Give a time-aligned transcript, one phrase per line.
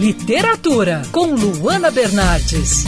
[0.00, 2.84] Literatura, com Luana Bernardes.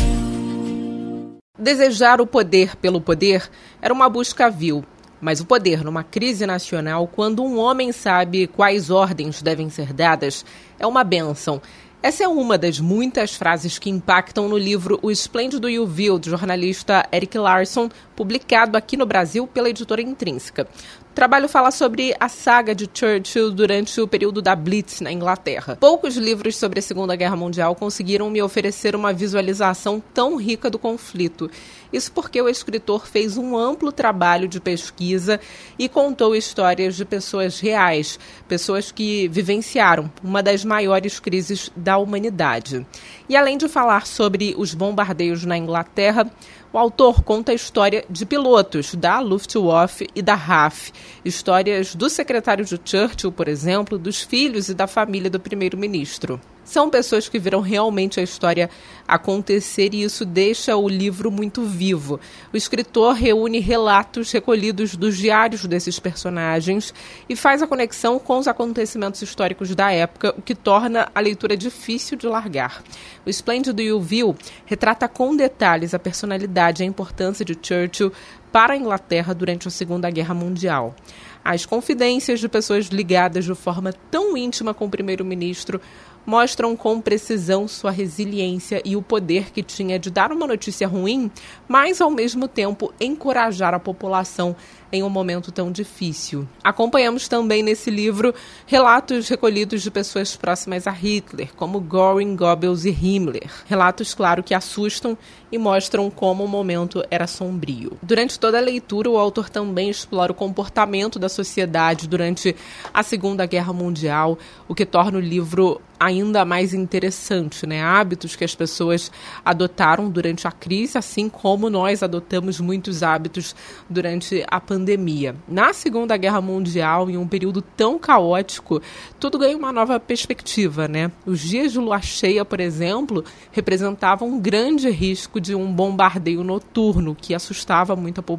[1.58, 3.50] Desejar o poder pelo poder
[3.82, 4.82] era uma busca vil.
[5.20, 10.42] Mas o poder numa crise nacional, quando um homem sabe quais ordens devem ser dadas,
[10.80, 11.60] é uma benção.
[12.02, 16.18] Essa é uma das muitas frases que impactam no livro O Esplêndido e o Vil,
[16.18, 20.66] do jornalista Eric Larson, publicado aqui no Brasil pela editora Intrínseca.
[21.12, 25.76] O trabalho fala sobre a saga de Churchill durante o período da Blitz na Inglaterra.
[25.78, 30.78] Poucos livros sobre a Segunda Guerra Mundial conseguiram me oferecer uma visualização tão rica do
[30.78, 31.50] conflito.
[31.92, 35.38] Isso porque o escritor fez um amplo trabalho de pesquisa
[35.78, 42.86] e contou histórias de pessoas reais, pessoas que vivenciaram uma das maiores crises da humanidade.
[43.28, 46.30] E além de falar sobre os bombardeios na Inglaterra,
[46.72, 50.90] o autor conta a história de pilotos da Luftwaffe e da RAF,
[51.24, 56.40] histórias do secretário de Churchill, por exemplo, dos filhos e da família do primeiro-ministro.
[56.64, 58.70] São pessoas que viram realmente a história
[59.06, 62.20] acontecer e isso deixa o livro muito vivo.
[62.52, 66.94] O escritor reúne relatos recolhidos dos diários desses personagens
[67.28, 71.56] e faz a conexão com os acontecimentos históricos da época, o que torna a leitura
[71.56, 72.82] difícil de largar.
[73.26, 78.12] O Esplêndido e o retrata com detalhes a personalidade e a importância de Churchill
[78.52, 80.94] para a Inglaterra durante a Segunda Guerra Mundial.
[81.42, 85.80] As confidências de pessoas ligadas de forma tão íntima com o primeiro-ministro
[86.24, 91.30] mostram com precisão sua resiliência e o poder que tinha de dar uma notícia ruim,
[91.66, 94.54] mas ao mesmo tempo encorajar a população
[94.92, 96.46] em um momento tão difícil.
[96.62, 98.34] Acompanhamos também nesse livro
[98.66, 103.50] relatos recolhidos de pessoas próximas a Hitler, como Göring, Goebbels e Himmler.
[103.66, 105.16] Relatos, claro, que assustam
[105.50, 107.98] e mostram como o momento era sombrio.
[108.02, 112.56] Durante toda a leitura, o autor também explora o comportamento da sociedade durante
[112.92, 117.80] a Segunda Guerra Mundial, o que torna o livro ainda mais interessante, né?
[117.80, 119.12] Hábitos que as pessoas
[119.44, 123.54] adotaram durante a crise, assim como nós adotamos muitos hábitos
[123.88, 125.36] durante a pandemia.
[125.46, 128.82] Na Segunda Guerra Mundial, em um período tão caótico,
[129.20, 131.12] tudo ganha uma nova perspectiva, né?
[131.24, 137.14] Os dias de lua cheia, por exemplo, representavam um grande risco de um bombardeio noturno
[137.14, 138.31] que assustava muito a população.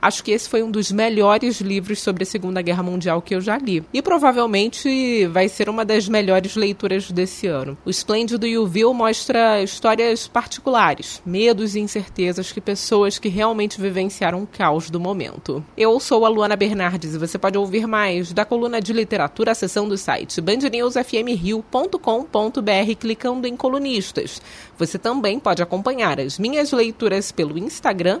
[0.00, 3.40] Acho que esse foi um dos melhores livros sobre a Segunda Guerra Mundial que eu
[3.40, 3.84] já li.
[3.92, 7.78] E provavelmente vai ser uma das melhores leituras desse ano.
[7.84, 14.42] O Esplêndido e o mostra histórias particulares, medos e incertezas que pessoas que realmente vivenciaram
[14.42, 15.64] o caos do momento.
[15.76, 19.54] Eu sou a Luana Bernardes e você pode ouvir mais da coluna de literatura, a
[19.54, 24.42] seção do site bandnewsfmrio.com.br clicando em colunistas.
[24.78, 28.20] Você também pode acompanhar as minhas leituras pelo Instagram,